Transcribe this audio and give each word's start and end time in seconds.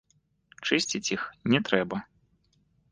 Чысціць 0.67 1.11
іх 1.19 1.29
не 1.55 1.59
трэба. 1.69 1.97